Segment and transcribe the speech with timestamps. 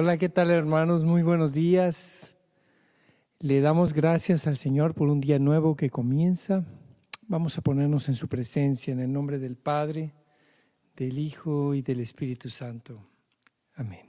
[0.00, 1.04] Hola, ¿qué tal hermanos?
[1.04, 2.32] Muy buenos días.
[3.40, 6.64] Le damos gracias al Señor por un día nuevo que comienza.
[7.26, 10.14] Vamos a ponernos en su presencia en el nombre del Padre,
[10.94, 13.10] del Hijo y del Espíritu Santo.
[13.74, 14.06] Amén.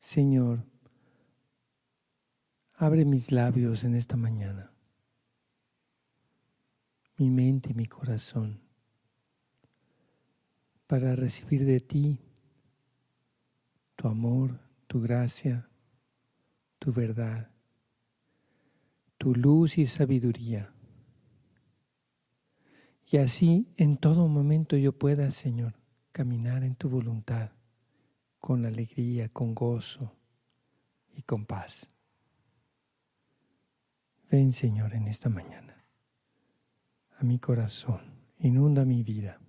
[0.00, 0.64] Señor,
[2.76, 4.72] abre mis labios en esta mañana,
[7.18, 8.65] mi mente y mi corazón,
[10.86, 12.20] para recibir de ti
[13.96, 15.68] tu amor, tu gracia,
[16.78, 17.50] tu verdad,
[19.18, 20.72] tu luz y sabiduría.
[23.10, 25.74] Y así en todo momento yo pueda, Señor,
[26.12, 27.50] caminar en tu voluntad
[28.38, 30.12] con alegría, con gozo
[31.14, 31.88] y con paz.
[34.30, 35.84] Ven, Señor, en esta mañana
[37.18, 38.00] a mi corazón,
[38.38, 39.40] inunda mi vida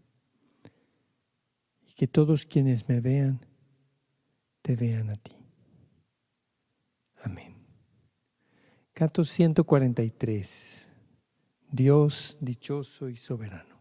[1.97, 3.39] que todos quienes me vean,
[4.61, 5.35] te vean a ti.
[7.23, 7.55] Amén.
[8.93, 10.87] Canto 143.
[11.71, 13.77] Dios dichoso y soberano.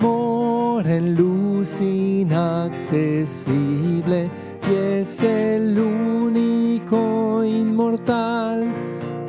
[0.00, 3.08] mora en luz inaccesible
[4.68, 8.64] y es el único inmortal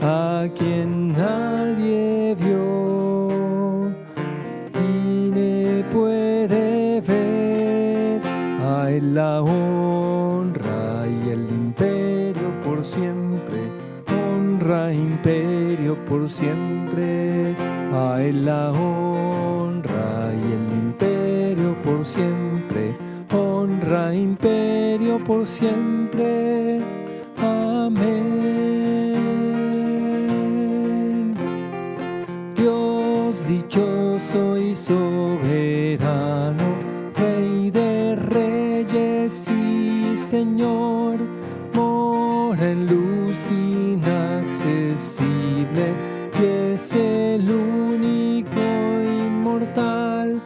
[0.02, 3.92] a quien nadie vio.
[4.84, 8.19] Y le puede ver
[8.64, 9.88] a él la honra
[16.09, 17.56] por siempre.
[17.94, 22.96] A él la honra y el imperio por siempre.
[23.31, 26.81] Honra imperio por siempre.
[27.38, 28.00] Amén.
[32.56, 36.66] Dios dichoso y soberano
[37.16, 40.88] Rey de reyes y Señor
[46.89, 48.61] es el único
[49.03, 50.41] inmortal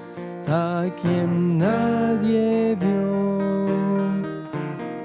[0.50, 4.12] a quien nadie vio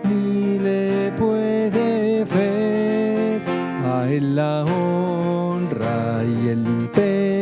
[0.09, 3.43] ni le puede ver.
[3.87, 7.38] A él la honra y el imperio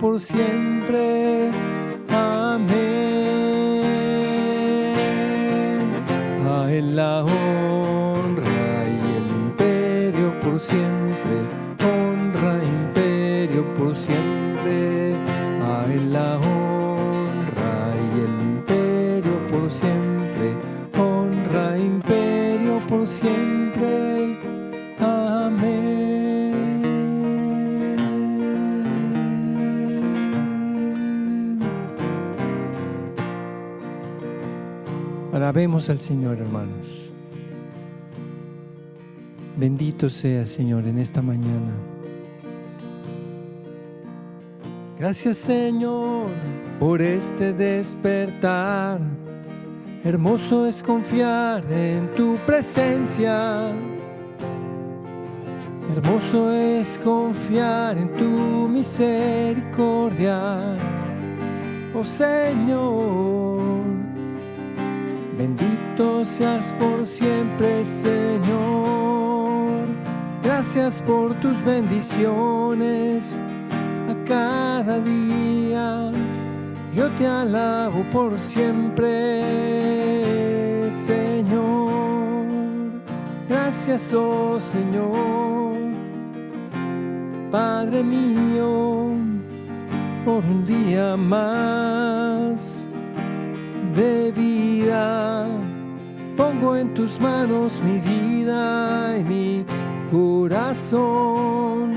[0.00, 1.19] por siempre
[35.50, 37.10] Alabemos al Señor, hermanos.
[39.56, 41.72] Bendito sea, Señor, en esta mañana.
[44.96, 46.28] Gracias, Señor,
[46.78, 49.00] por este despertar.
[50.04, 53.72] Hermoso es confiar en tu presencia.
[55.96, 60.76] Hermoso es confiar en tu misericordia.
[61.92, 63.39] Oh Señor,
[65.40, 69.86] bendito seas por siempre, Señor.
[70.42, 73.40] Gracias por tus bendiciones
[74.10, 76.12] a cada día.
[76.94, 79.40] Yo te alabo por siempre,
[80.90, 82.44] Señor.
[83.48, 85.72] Gracias, oh Señor,
[87.50, 89.14] Padre mío,
[90.24, 92.79] por un día más
[93.94, 95.46] de vida.
[96.36, 99.64] Pongo en tus manos mi vida y mi
[100.10, 101.90] corazón,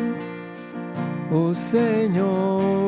[1.31, 2.83] oh Señor.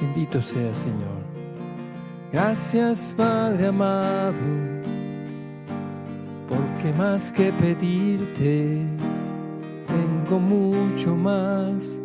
[0.00, 1.20] Bendito sea, Señor.
[2.32, 4.38] Gracias Padre amado,
[6.48, 8.82] porque más que pedirte,
[10.38, 12.00] mucho más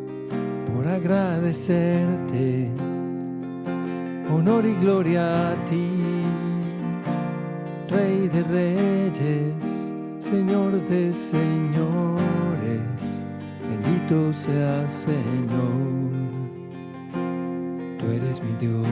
[0.74, 2.70] por agradecerte.
[4.34, 5.92] Honor y gloria a ti,
[7.90, 12.82] Rey de Reyes, Señor de Señores,
[13.70, 16.12] bendito sea Señor,
[18.00, 18.88] tú eres mi Dios.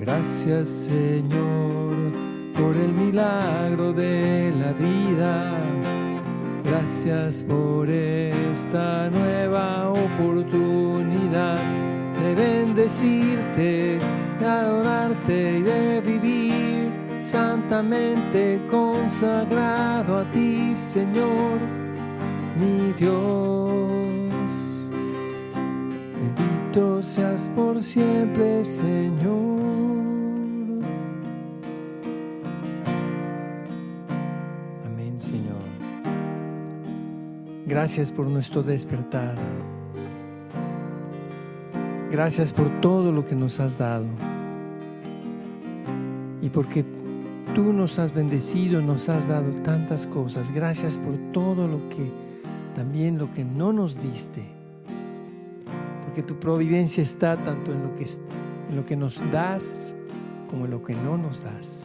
[0.00, 1.89] Gracias Señor
[2.60, 5.50] por el milagro de la vida.
[6.64, 11.58] Gracias por esta nueva oportunidad
[12.22, 13.98] de bendecirte,
[14.38, 16.92] de adorarte y de vivir
[17.22, 21.58] santamente consagrado a ti, Señor,
[22.60, 23.90] mi Dios.
[26.20, 29.49] Bendito seas por siempre, Señor.
[37.70, 39.36] Gracias por nuestro despertar.
[42.10, 44.06] Gracias por todo lo que nos has dado.
[46.42, 46.84] Y porque
[47.54, 50.50] tú nos has bendecido, nos has dado tantas cosas.
[50.50, 52.10] Gracias por todo lo que,
[52.74, 54.42] también lo que no nos diste.
[56.06, 58.04] Porque tu providencia está tanto en lo que,
[58.68, 59.94] en lo que nos das
[60.50, 61.84] como en lo que no nos das.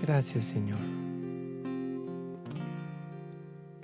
[0.00, 0.93] Gracias Señor.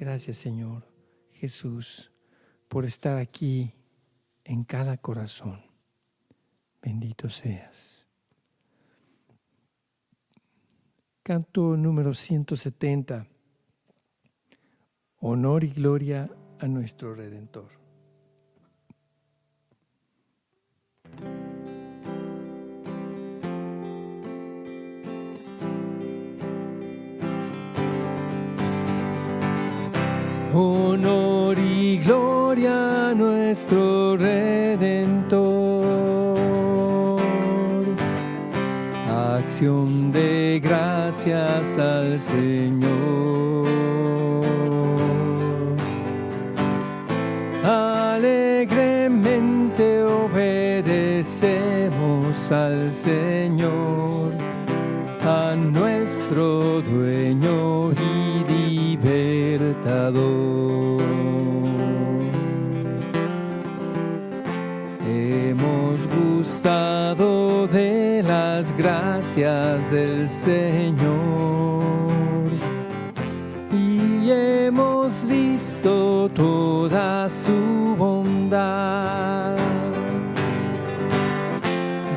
[0.00, 0.82] Gracias Señor
[1.30, 2.10] Jesús
[2.68, 3.74] por estar aquí
[4.44, 5.60] en cada corazón.
[6.80, 8.06] Bendito seas.
[11.22, 13.26] Canto número 170.
[15.18, 17.79] Honor y gloria a nuestro Redentor.
[30.52, 35.60] Honor y gloria a nuestro Redentor.
[39.38, 43.68] Acción de gracias al Señor.
[47.64, 51.60] Alegremente obedecemos
[52.50, 54.32] al Señor,
[55.24, 57.69] a nuestro dueño
[65.06, 71.10] Hemos gustado de las gracias del Señor
[73.72, 79.56] y hemos visto toda su bondad.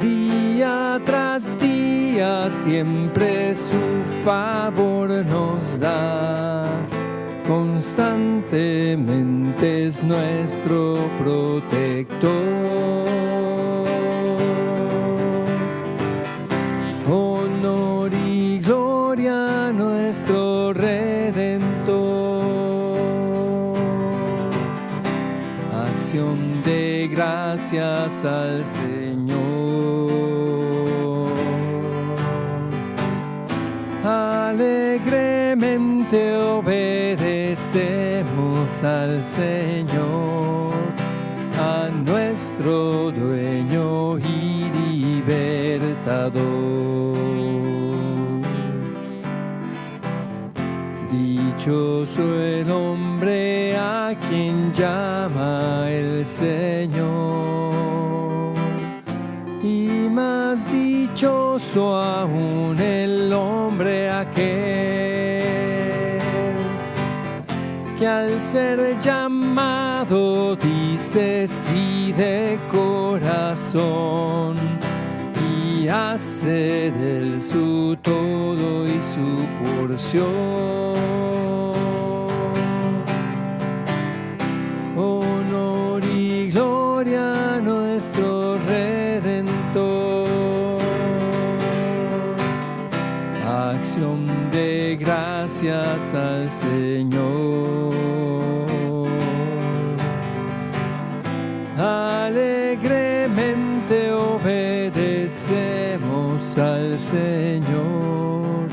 [0.02, 3.78] Día tras día siempre su
[4.24, 6.93] favor nos da.
[7.48, 12.32] Constantemente es nuestro protector.
[17.10, 22.14] Honor y gloria a nuestro Redentor.
[25.98, 29.34] Acción de gracias al Señor.
[34.06, 36.38] Alegremente
[37.74, 40.74] obedecemos al Señor,
[41.60, 46.44] a nuestro dueño y libertador.
[51.12, 57.74] Dichoso el hombre a quien llama el Señor.
[59.64, 64.73] Y más dichoso aún el hombre aquel
[68.04, 74.58] que al ser llamado dice sí de corazón
[75.50, 80.34] y hace del su todo y su porción.
[84.98, 90.28] Honor y gloria a nuestro Redentor.
[93.48, 97.43] Acción de gracias al Señor.
[101.84, 108.70] alegremente obedecemos al Señor,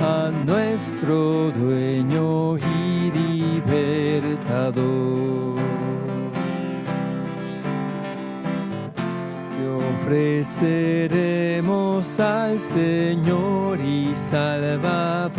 [0.00, 4.84] a nuestro dueño y libertador.
[9.56, 9.66] Te
[10.02, 15.34] ofreceremos al Señor y Salvador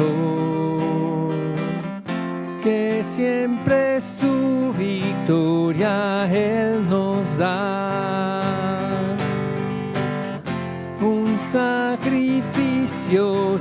[2.66, 8.42] que siempre su victoria Él nos da.
[11.00, 12.00] Un sacrificio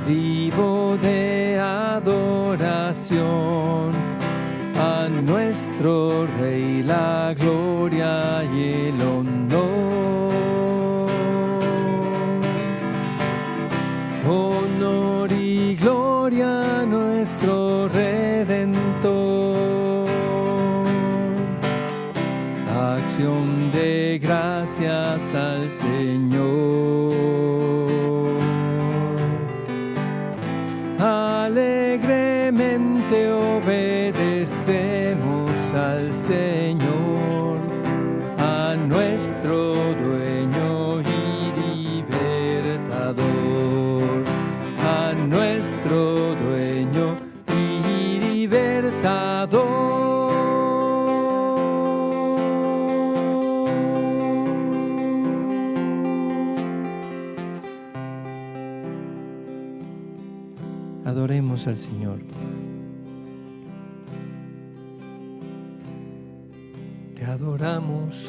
[0.07, 2.23] vivo de adoración
[4.75, 8.84] a nuestro Rey la gloria y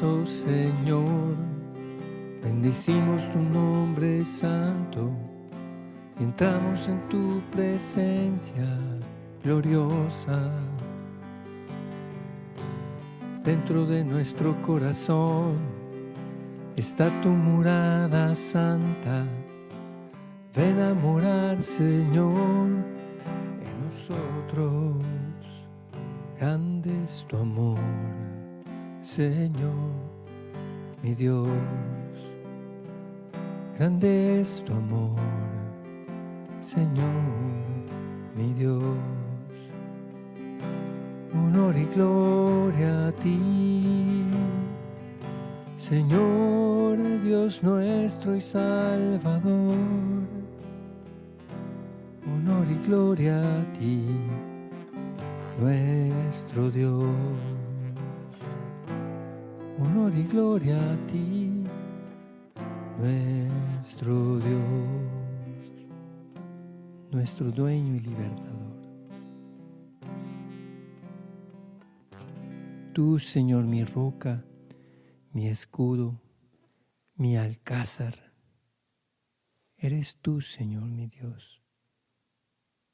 [0.03, 1.35] oh Señor,
[2.43, 5.11] bendecimos tu nombre santo
[6.19, 8.65] entramos en tu presencia
[9.43, 10.51] gloriosa.
[13.43, 15.57] Dentro de nuestro corazón
[16.75, 19.25] está tu morada santa.
[20.53, 22.69] Ven a morar, Señor,
[23.61, 24.95] en nosotros.
[26.39, 27.79] Grande es tu amor,
[29.07, 29.93] Señor,
[31.01, 31.47] mi Dios.
[33.79, 35.15] Grande es tu amor,
[36.59, 37.23] Señor,
[38.35, 38.83] mi Dios.
[41.33, 44.25] Honor y gloria a ti,
[45.77, 49.77] Señor Dios nuestro y Salvador.
[52.25, 54.03] Honor y gloria a ti,
[55.61, 57.56] nuestro Dios.
[59.79, 61.63] Honor y gloria a ti,
[62.97, 65.87] nuestro Dios,
[67.11, 68.57] nuestro dueño y libertador.
[72.91, 74.43] Tú, Señor, mi roca,
[75.31, 76.19] mi escudo,
[77.13, 78.33] mi alcázar,
[79.77, 81.61] eres tú, Señor, mi Dios,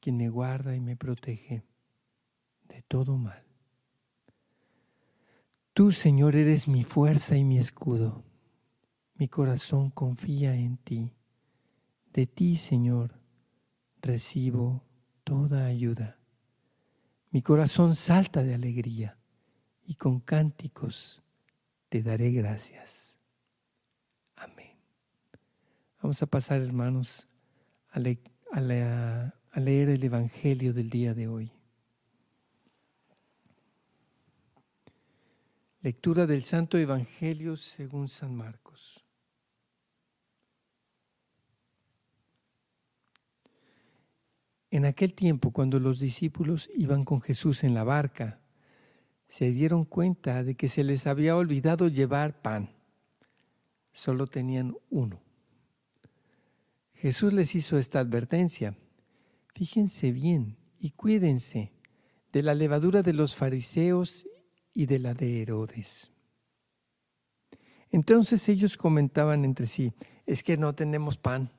[0.01, 1.63] quien me guarda y me protege
[2.67, 3.52] de todo mal.
[5.73, 8.23] Tú, Señor, eres mi fuerza y mi escudo.
[9.15, 11.15] Mi corazón confía en ti.
[12.13, 13.19] De ti, Señor,
[13.99, 14.83] recibo
[15.23, 16.19] toda ayuda.
[17.31, 19.17] Mi corazón salta de alegría
[19.83, 21.23] y con cánticos
[21.89, 23.19] te daré gracias.
[24.35, 24.77] Amén.
[26.03, 27.27] Vamos a pasar, hermanos,
[27.89, 31.51] a, a leer el Evangelio del día de hoy.
[35.83, 39.03] Lectura del Santo Evangelio según San Marcos.
[44.71, 48.39] En aquel tiempo, cuando los discípulos iban con Jesús en la barca,
[49.27, 52.69] se dieron cuenta de que se les había olvidado llevar pan.
[53.91, 55.21] Solo tenían uno.
[56.93, 58.77] Jesús les hizo esta advertencia.
[59.53, 61.73] Fíjense bien y cuídense
[62.31, 64.25] de la levadura de los fariseos
[64.73, 66.11] y de la de Herodes.
[67.91, 69.93] Entonces ellos comentaban entre sí,
[70.25, 71.51] es que no tenemos pan.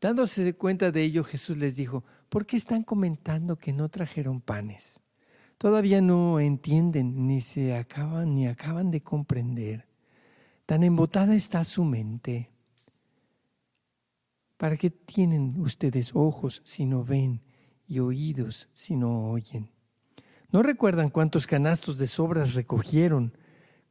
[0.00, 5.00] Dándose cuenta de ello, Jesús les dijo, ¿por qué están comentando que no trajeron panes?
[5.56, 9.88] Todavía no entienden, ni se acaban, ni acaban de comprender.
[10.66, 12.50] Tan embotada está su mente.
[14.58, 17.40] ¿Para qué tienen ustedes ojos si no ven
[17.86, 19.73] y oídos si no oyen?
[20.54, 23.36] ¿No recuerdan cuántos canastos de sobras recogieron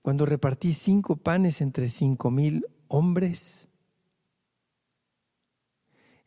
[0.01, 3.67] cuando repartí cinco panes entre cinco mil hombres?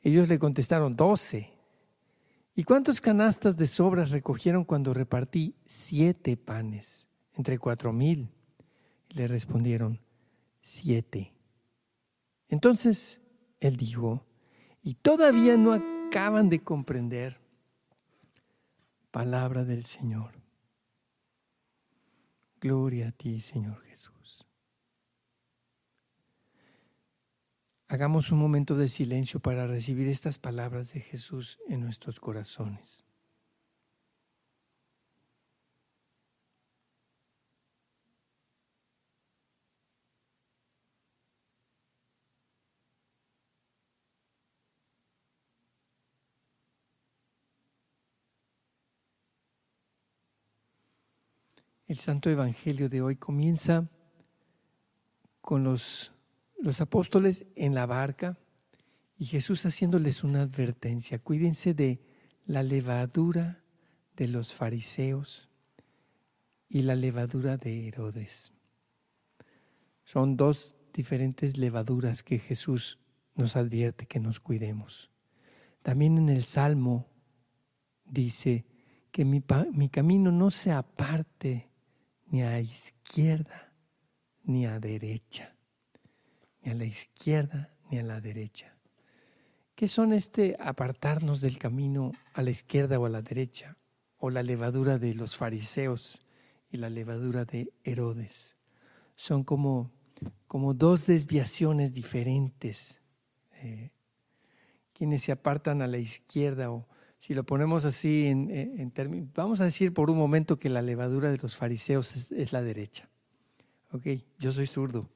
[0.03, 1.55] Ellos le contestaron, doce.
[2.55, 8.29] ¿Y cuántos canastas de sobras recogieron cuando repartí siete panes entre cuatro mil?
[9.15, 10.03] Le respondieron,
[10.61, 11.33] siete.
[12.51, 13.23] Entonces
[13.59, 14.27] él dijo,
[14.83, 17.46] y todavía no acaban de comprender.
[19.17, 20.43] Palabra del Señor.
[22.61, 24.47] Gloria a ti, Señor Jesús.
[27.89, 33.07] Hagamos un momento de silencio para recibir estas palabras de Jesús en nuestros corazones.
[51.87, 53.89] El Santo Evangelio de hoy comienza
[55.41, 56.13] con los,
[56.59, 58.37] los apóstoles en la barca
[59.17, 61.21] y Jesús haciéndoles una advertencia.
[61.21, 62.01] Cuídense de
[62.45, 63.63] la levadura
[64.17, 65.49] de los fariseos
[66.69, 68.53] y la levadura de Herodes.
[70.03, 72.99] Son dos diferentes levaduras que Jesús
[73.37, 75.13] nos advierte que nos cuidemos.
[75.83, 77.07] También en el Salmo
[78.05, 78.67] dice
[79.13, 79.41] que mi,
[79.73, 81.71] mi camino no se aparte
[82.27, 83.73] ni a izquierda
[84.45, 85.57] ni a derecha,
[86.63, 88.77] ni a la izquierda ni a la derecha.
[89.75, 93.77] ¿Qué son este apartarnos del camino a la izquierda o a la derecha?
[94.19, 96.21] O la levadura de los fariseos
[96.71, 98.57] y la levadura de Herodes.
[99.17, 99.91] Son como,
[100.47, 103.03] como dos desviaciones diferentes.
[103.63, 103.91] Eh,
[104.95, 109.65] quienes se apartan a la izquierda o si lo ponemos así en, términos, vamos a
[109.65, 113.09] decir por un momento que la levadura de los fariseos es, la derecha.
[113.93, 114.07] Ok,
[114.39, 115.09] yo soy zurdo,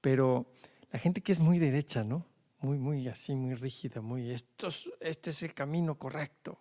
[0.00, 0.50] pero
[0.90, 2.26] la gente que es muy derecha, ¿no?
[2.60, 4.68] Muy, muy así, muy rígida, muy, esto
[5.00, 6.58] este es el camino correcto.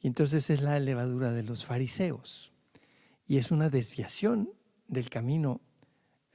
[0.00, 2.52] Y entonces es la levadura de los fariseos.
[3.26, 4.50] Y es una desviación
[4.88, 5.60] del camino,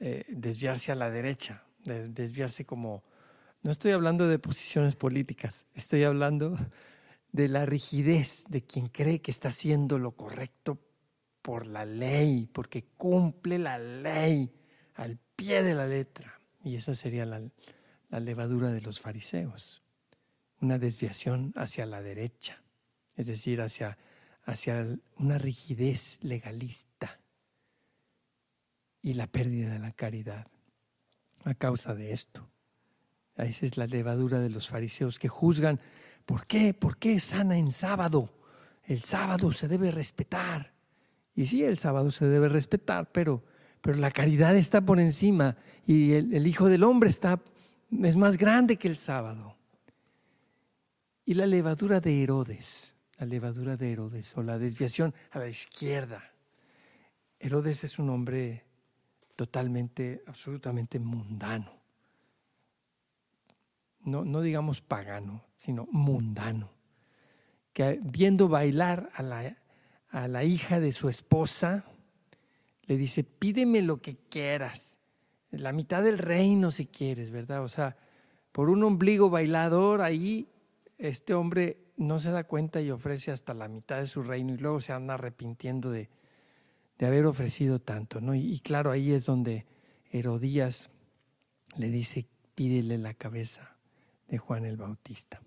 [0.00, 3.04] eh, desviarse a la derecha, desviarse como,
[3.62, 6.58] no estoy hablando de posiciones políticas, estoy hablando
[7.32, 10.78] de la rigidez de quien cree que está haciendo lo correcto
[11.40, 14.52] por la ley, porque cumple la ley
[14.94, 16.40] al pie de la letra.
[16.62, 17.40] Y esa sería la,
[18.20, 19.82] levadura de los fariseos,
[20.60, 22.62] una desviación hacia la derecha,
[23.16, 23.98] es decir, hacia,
[24.44, 27.18] hacia una rigidez legalista
[29.00, 30.46] y la pérdida de la caridad
[31.44, 32.48] a causa de esto.
[33.36, 35.80] Esa es la levadura de los fariseos que juzgan
[36.26, 36.74] ¿Por qué?
[36.74, 38.32] ¿Por qué sana en sábado?
[38.84, 40.72] El sábado se debe respetar.
[41.34, 43.42] Y sí, el sábado se debe respetar, pero,
[43.80, 45.56] pero la caridad está por encima
[45.86, 47.40] y el, Hijo del Hombre está,
[48.02, 49.56] es más grande que el sábado.
[51.24, 56.32] Y la levadura de Herodes, la levadura de Herodes o la desviación a la izquierda.
[57.38, 58.64] Herodes es un hombre
[59.36, 61.81] totalmente, absolutamente mundano
[64.04, 66.70] no, no digamos pagano, sino mundano,
[67.72, 69.56] que viendo bailar a la,
[70.10, 71.84] a la hija de su esposa,
[72.84, 74.98] le dice, pídeme lo que quieras,
[75.50, 77.62] la mitad del reino si quieres, ¿verdad?
[77.62, 77.96] O sea,
[78.50, 80.48] por un ombligo bailador ahí,
[80.98, 84.58] este hombre no se da cuenta y ofrece hasta la mitad de su reino y
[84.58, 86.10] luego se anda arrepintiendo de,
[86.98, 88.34] de haber ofrecido tanto, ¿no?
[88.34, 89.66] Y, y, claro, ahí es donde
[90.10, 90.90] Herodías
[91.76, 93.72] le dice, pídele la cabeza
[94.32, 95.42] de Juan el Bautista.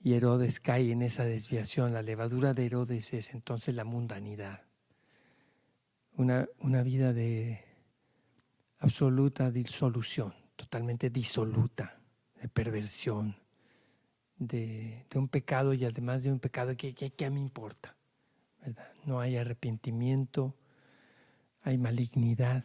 [0.00, 1.92] Y Herodes cae en esa desviación.
[1.92, 4.62] La levadura de Herodes es entonces la mundanidad.
[6.16, 7.66] Una, una vida de
[8.78, 12.00] absoluta disolución, totalmente disoluta,
[12.40, 13.36] de perversión,
[14.38, 17.94] de, un pecado y además de un pecado que, que, me importa.
[18.62, 18.90] ¿verdad?
[19.04, 20.56] No hay arrepentimiento,
[21.60, 22.64] hay malignidad.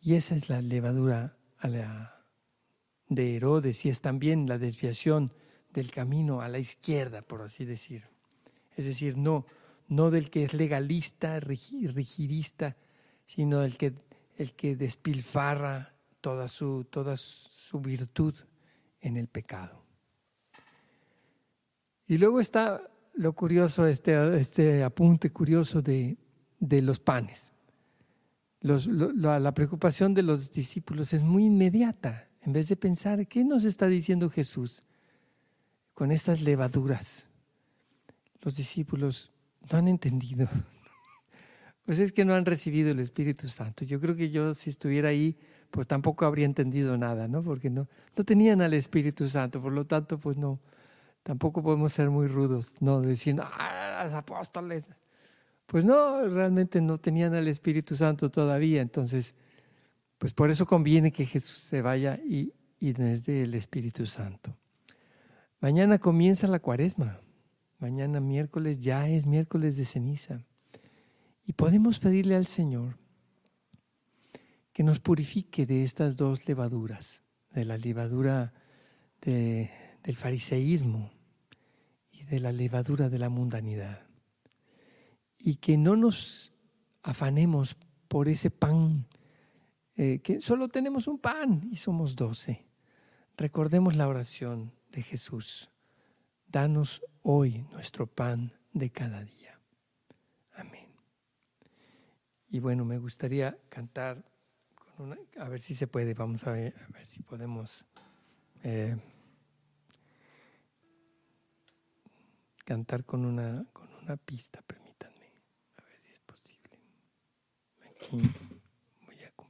[0.00, 2.19] Y esa es la levadura a la
[3.10, 5.32] de Herodes y es también la desviación
[5.74, 8.04] del camino a la izquierda, por así decir.
[8.76, 9.44] Es decir, no,
[9.88, 12.76] no del que es legalista, rigidista,
[13.26, 13.92] sino del que,
[14.36, 18.34] el que despilfarra toda su, toda su virtud
[19.00, 19.84] en el pecado.
[22.06, 22.82] Y luego está
[23.14, 26.16] lo curioso, este, este apunte curioso de,
[26.60, 27.52] de los panes.
[28.60, 33.86] la preocupación de los discípulos es muy inmediata en vez de pensar, ¿qué nos está
[33.86, 34.82] diciendo Jesús
[35.94, 37.28] con estas levaduras?
[38.40, 39.30] Los discípulos
[39.70, 40.48] no han entendido.
[41.86, 43.84] Pues es que no han recibido el Espíritu Santo.
[43.84, 45.36] Yo creo que yo si estuviera ahí,
[45.72, 47.42] pues tampoco habría entendido nada, ¿no?
[47.42, 50.60] Porque no, no tenían al Espíritu Santo, por lo tanto, pues no,
[51.24, 53.00] tampoco podemos ser muy rudos, ¿no?
[53.00, 54.86] Decir, ah, los apóstoles.
[55.66, 59.34] Pues no, realmente no tenían al Espíritu Santo todavía, entonces
[60.20, 64.54] pues por eso conviene que Jesús se vaya y, desde el Espíritu Santo.
[65.60, 67.20] Mañana comienza la cuaresma.
[67.78, 70.44] Mañana miércoles ya es miércoles de ceniza.
[71.46, 72.98] Y podemos pedirle al Señor
[74.74, 78.52] que nos purifique de estas dos levaduras, de la levadura
[79.22, 79.70] de,
[80.02, 81.10] del fariseísmo
[82.12, 84.02] y de la levadura de la mundanidad.
[85.38, 86.52] Y que no nos
[87.02, 89.06] afanemos por ese pan,
[89.96, 92.64] eh, que solo tenemos un pan y somos doce.
[93.36, 95.70] Recordemos la oración de Jesús.
[96.46, 99.58] Danos hoy nuestro pan de cada día.
[100.54, 100.88] Amén.
[102.48, 104.24] Y bueno, me gustaría cantar
[104.74, 107.86] con una, a ver si se puede, vamos a ver, a ver si podemos
[108.62, 108.96] eh,
[112.64, 115.32] cantar con una, con una pista, permítanme,
[115.78, 116.78] a ver si es posible.
[117.88, 118.49] Aquí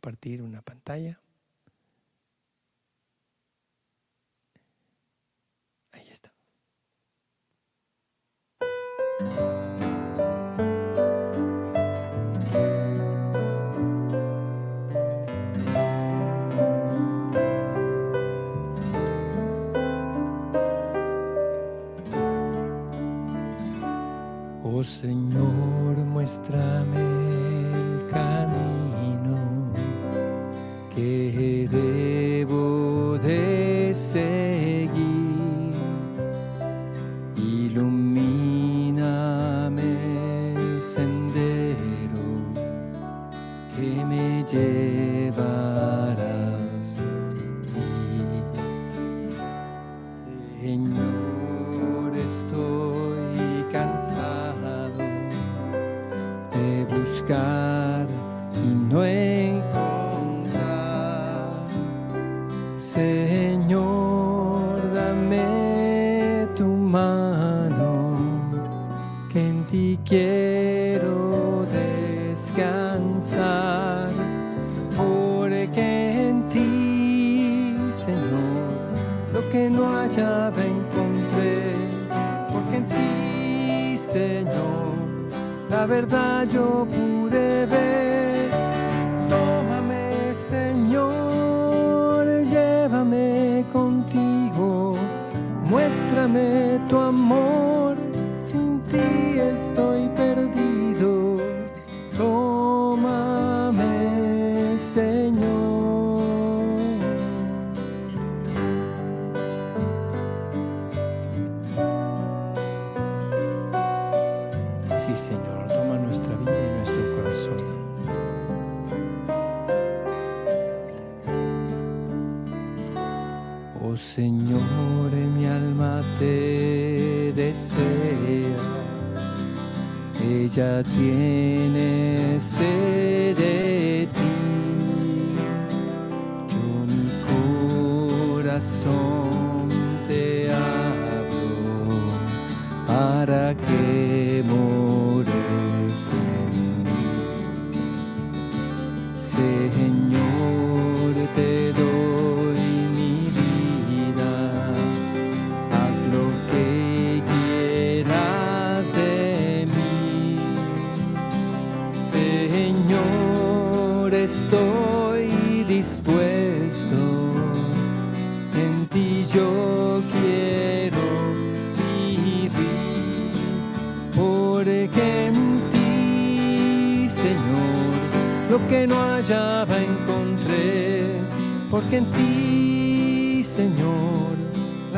[0.00, 1.20] compartir una pantalla.
[5.92, 6.32] Ahí está.
[24.64, 28.59] Oh Señor, muéstrame el camino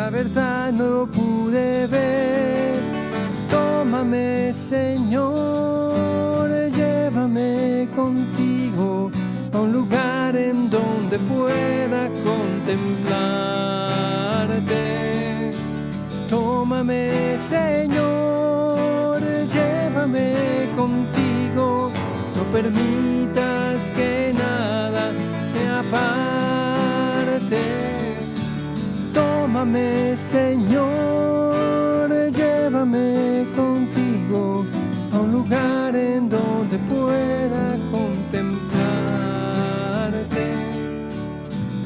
[0.03, 0.52] la verdad
[29.63, 34.67] Tómame, Señor, llévame contigo
[35.13, 38.73] a un lugar en donde pueda contemplarte.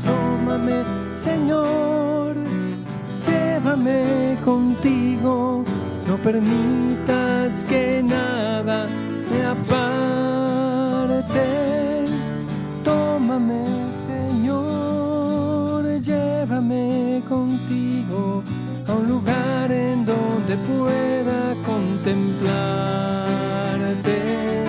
[0.06, 0.84] Tómame,
[1.14, 2.34] Señor,
[3.28, 5.62] llévame contigo.
[6.08, 8.86] No permitas que nada
[9.30, 9.85] me aparte.
[20.46, 24.64] donde pueda contemplarte.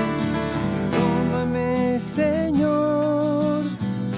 [0.92, 3.62] Tómame, Señor,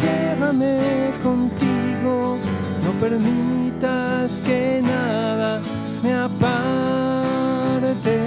[0.02, 2.38] llévame contigo,
[2.86, 5.62] no permitas que nada
[6.02, 8.19] me aparte.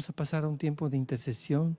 [0.00, 1.76] Vamos a pasar a un tiempo de intercesión.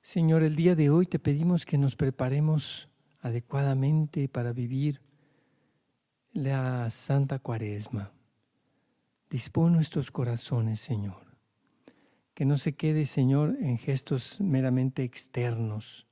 [0.00, 5.00] Señor, el día de hoy te pedimos que nos preparemos adecuadamente para vivir
[6.32, 8.12] la Santa Cuaresma.
[9.28, 11.26] Dispón nuestros corazones, Señor.
[12.34, 16.06] Que no se quede, Señor, en gestos meramente externos,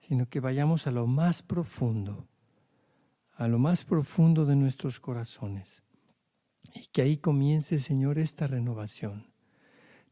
[0.00, 2.26] sino que vayamos a lo más profundo,
[3.36, 5.84] a lo más profundo de nuestros corazones.
[6.74, 9.32] Y que ahí comience, Señor, esta renovación.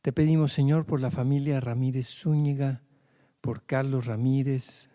[0.02, 2.82] Te pedimos, Señor, por la familia Ramírez Zúñiga,
[3.40, 4.90] por Carlos Ramírez,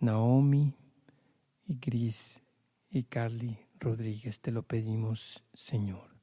[0.00, 0.74] Naomi
[1.66, 2.40] y Gris
[2.88, 4.40] y Carly Rodríguez.
[4.40, 6.16] Te lo pedimos, Señor.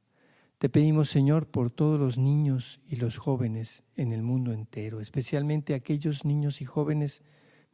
[0.58, 5.76] Te pedimos, Señor, por todos los niños y los jóvenes en el mundo entero, especialmente
[5.76, 7.22] aquellos niños y jóvenes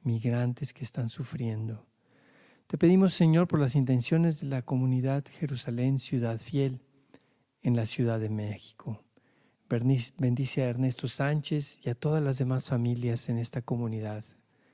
[0.03, 1.85] migrantes que están sufriendo.
[2.67, 6.81] Te pedimos, Señor, por las intenciones de la comunidad Jerusalén Ciudad Fiel
[7.61, 9.06] en la Ciudad de México.
[9.69, 14.23] Bendice a Ernesto Sánchez y a todas las demás familias en esta comunidad.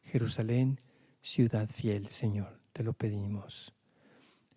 [0.04, 0.82] Jerusalén,
[1.24, 3.74] ciudad fiel, Señor, te lo pedimos.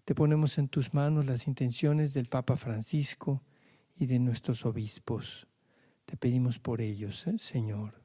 [0.05, 3.42] Te ponemos en tus manos las intenciones del Papa Francisco
[3.96, 5.46] y de nuestros obispos.
[6.05, 8.03] Te pedimos por ellos, ¿eh, Señor.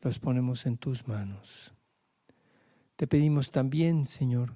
[0.00, 1.74] Los ponemos en tus manos.
[2.96, 4.54] Te pedimos también, Señor,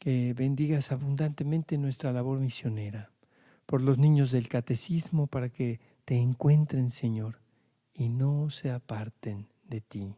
[0.00, 3.12] que bendigas abundantemente nuestra labor misionera,
[3.66, 7.38] por los niños del catecismo, para que te encuentren, Señor,
[7.92, 10.16] y no se aparten de ti.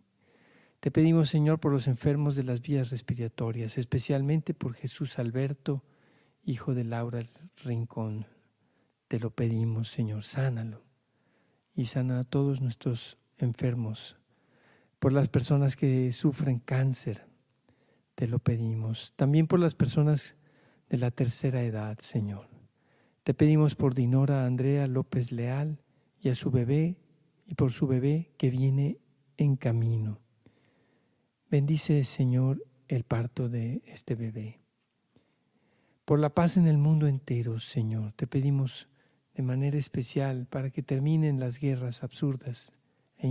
[0.79, 5.83] Te pedimos, Señor, por los enfermos de las vías respiratorias, especialmente por Jesús Alberto,
[6.44, 7.26] hijo de Laura
[7.64, 8.26] Rincón.
[9.09, 10.85] Te lo pedimos, Señor, sánalo
[11.74, 14.16] y sana a todos nuestros enfermos,
[15.00, 17.26] por las personas que sufren cáncer.
[18.14, 19.12] Te lo pedimos.
[19.16, 20.37] También por las personas
[20.88, 22.50] de la tercera edad, Señor.
[23.31, 25.79] Te pedimos por Dinora Andrea López Leal
[26.21, 26.99] y a su bebé
[27.47, 28.99] y por su bebé que viene
[29.37, 30.19] en camino.
[31.49, 34.59] Bendice, Señor, el parto de este bebé.
[36.05, 38.88] Por la paz en el mundo entero, Señor, te pedimos
[39.35, 42.73] de manera especial para que terminen las guerras absurdas
[43.16, 43.29] e,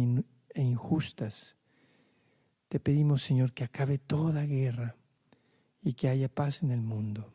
[0.54, 1.58] e injustas.
[2.70, 4.96] Te pedimos, Señor, que acabe toda guerra
[5.82, 7.34] y que haya paz en el mundo.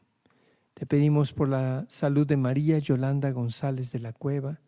[0.74, 4.60] Te pedimos por la salud de María Yolanda González de la Cueva,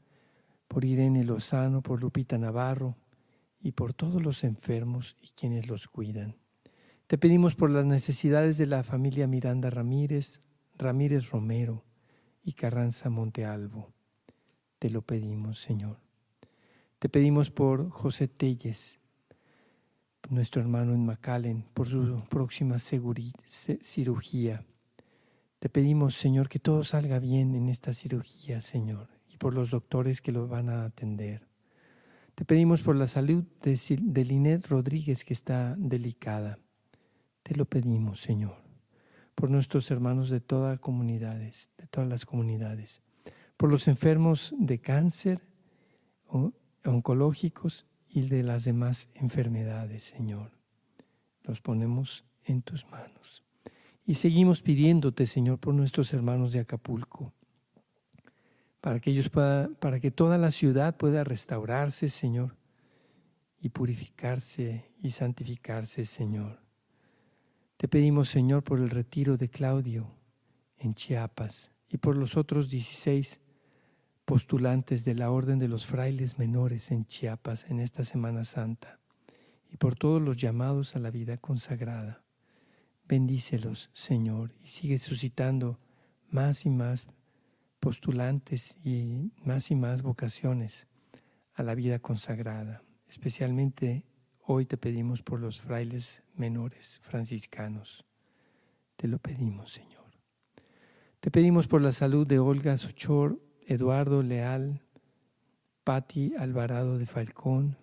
[0.69, 2.97] por Irene Lozano, por Lupita Navarro
[3.61, 6.37] y por todos los enfermos y quienes los cuidan.
[7.09, 10.43] Te pedimos por las necesidades de la familia Miranda Ramírez,
[10.79, 11.85] Ramírez Romero
[12.45, 13.93] y Carranza Montealvo.
[14.79, 15.99] Te lo pedimos, Señor.
[17.01, 19.01] Te pedimos por José Telles,
[20.31, 24.65] nuestro hermano en McAllen, por su próxima cirugía.
[25.59, 30.21] Te pedimos, Señor, que todo salga bien en esta cirugía, Señor, y por los doctores
[30.21, 31.49] que lo van a atender.
[32.35, 36.59] Te pedimos por la salud de, Linet Rodríguez, que está delicada.
[37.43, 38.59] Te lo pedimos, Señor,
[39.35, 43.01] por nuestros hermanos de todas comunidades, de todas las comunidades,
[43.57, 45.47] por los enfermos de cáncer,
[46.85, 50.53] oncológicos y de las demás enfermedades, Señor.
[51.41, 53.46] Los ponemos en tus manos.
[54.07, 57.33] Y seguimos pidiéndote, Señor, por nuestros hermanos de Acapulco,
[58.81, 62.57] para que ellos puedan, para que toda la ciudad pueda restaurarse, Señor,
[63.61, 66.61] y purificarse y santificarse, Señor.
[67.77, 70.09] Te pedimos, Señor, por el retiro de Claudio
[70.79, 73.41] en Chiapas y por los otros 16
[74.25, 79.01] postulantes de la Orden de los Frailes Menores en Chiapas en esta Semana Santa
[79.69, 82.26] y por todos los llamados a la vida consagrada.
[83.09, 85.79] Bendícelos, Señor, y sigue suscitando
[86.29, 87.07] más y más
[87.79, 90.89] postulantes y más y más vocaciones
[91.55, 92.83] a la vida consagrada.
[93.09, 94.05] Especialmente
[94.41, 98.05] hoy te pedimos por los frailes menores franciscanos.
[98.97, 100.07] Te lo pedimos, Señor.
[101.21, 104.83] Te pedimos por la salud de Olga Sochor, Eduardo Leal,
[105.85, 107.79] Patti Alvarado de Falcón,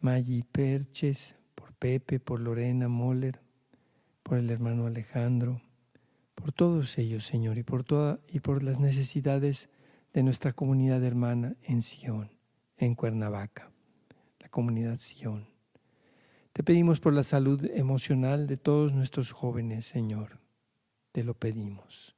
[0.00, 3.40] Maggi Perches, por Pepe, por Lorena Moller,
[4.22, 5.60] por el hermano Alejandro,
[6.34, 9.70] por todos ellos, Señor, y por toda y por las necesidades
[10.12, 12.30] de nuestra comunidad hermana en Sion,
[12.76, 13.70] en Cuernavaca,
[14.40, 15.46] la comunidad Sion.
[16.52, 20.38] Te pedimos por la salud emocional de todos nuestros jóvenes, Señor.
[21.10, 22.14] Te lo pedimos.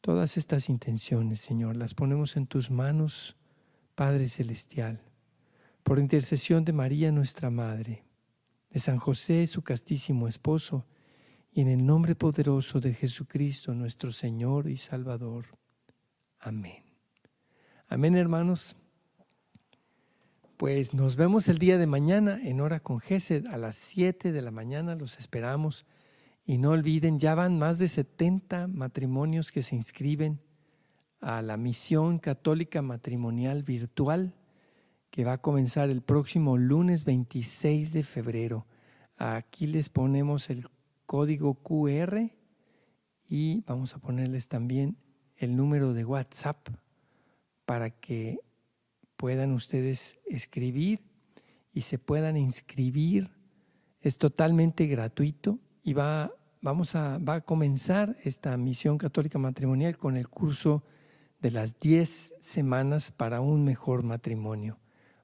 [0.00, 3.36] Todas estas intenciones, Señor, las ponemos en tus manos,
[3.94, 5.02] Padre Celestial,
[5.82, 8.04] por intercesión de María, nuestra Madre,
[8.70, 10.86] de San José, su castísimo esposo,
[11.52, 15.46] y en el nombre poderoso de Jesucristo, nuestro Señor y Salvador.
[16.38, 16.84] Amén.
[17.88, 18.76] Amén, hermanos.
[20.56, 24.42] Pues nos vemos el día de mañana en hora con Gesed a las 7 de
[24.42, 24.94] la mañana.
[24.94, 25.86] Los esperamos.
[26.44, 30.40] Y no olviden, ya van más de 70 matrimonios que se inscriben
[31.20, 34.34] a la misión católica matrimonial virtual
[35.10, 38.66] que va a comenzar el próximo lunes 26 de febrero.
[39.16, 40.66] Aquí les ponemos el
[41.10, 42.30] código QR
[43.28, 44.96] y vamos a ponerles también
[45.34, 46.68] el número de WhatsApp
[47.64, 48.38] para que
[49.16, 51.00] puedan ustedes escribir
[51.72, 53.28] y se puedan inscribir.
[54.00, 56.30] Es totalmente gratuito y va,
[56.62, 60.84] vamos a, va a comenzar esta misión católica matrimonial con el curso
[61.40, 64.78] de las 10 semanas para un mejor matrimonio.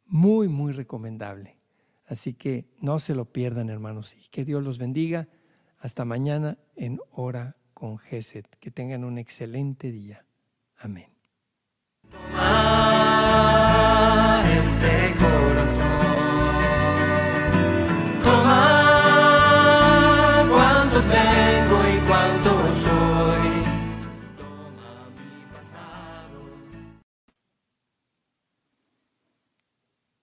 [0.05, 1.61] Muy, muy recomendable.
[2.07, 5.29] Así que no se lo pierdan, hermanos, y que Dios los bendiga.
[5.87, 8.44] Hasta mañana en hora con Geset.
[8.59, 10.27] Que tengan un excelente día.
[10.79, 11.07] Amén.